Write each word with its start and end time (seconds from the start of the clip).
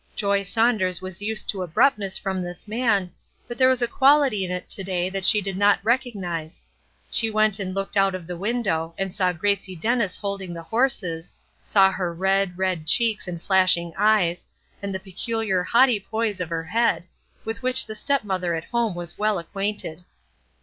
Joy 0.15 0.41
Saunders 0.41 0.99
was 0.99 1.21
used 1.21 1.47
to 1.49 1.61
abruptness 1.61 2.17
from 2.17 2.41
this 2.41 2.67
man, 2.67 3.11
but 3.47 3.59
there 3.59 3.69
was 3.69 3.83
a 3.83 3.87
quality 3.87 4.43
in 4.43 4.49
it 4.49 4.67
to 4.71 4.83
day 4.83 5.11
that 5.11 5.27
she 5.27 5.41
did 5.41 5.55
not 5.55 5.77
recognize. 5.83 6.63
She 7.11 7.29
went 7.29 7.59
and 7.59 7.75
looked 7.75 7.95
out 7.95 8.15
of 8.15 8.25
the 8.25 8.35
window, 8.35 8.95
and 8.97 9.13
saw 9.13 9.31
Gracie 9.31 9.75
Dennis 9.75 10.17
holding 10.17 10.55
the 10.55 10.63
horses, 10.63 11.35
saw 11.61 11.91
her 11.91 12.11
red, 12.15 12.57
red 12.57 12.87
cheeks, 12.87 13.27
and 13.27 13.39
flashing 13.39 13.93
eyes, 13.95 14.47
and 14.81 14.91
the 14.95 14.99
peculiar, 14.99 15.61
haughty 15.61 15.99
poise 15.99 16.41
of 16.41 16.49
her 16.49 16.63
head, 16.63 17.05
with 17.45 17.61
which 17.61 17.85
the 17.85 17.93
stepmother 17.93 18.55
at 18.55 18.63
home 18.63 18.95
was 18.95 19.19
well 19.19 19.37
acquainted. 19.37 20.01